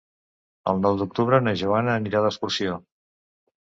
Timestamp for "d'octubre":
1.03-1.43